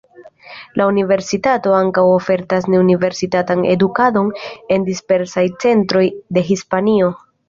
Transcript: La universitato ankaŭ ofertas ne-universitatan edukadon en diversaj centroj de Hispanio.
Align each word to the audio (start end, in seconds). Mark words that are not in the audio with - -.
La 0.79 0.85
universitato 0.91 1.73
ankaŭ 1.79 2.05
ofertas 2.13 2.65
ne-universitatan 2.75 3.61
edukadon 3.73 4.31
en 4.77 4.87
diversaj 4.87 5.45
centroj 5.65 6.03
de 6.39 6.45
Hispanio. 6.49 7.11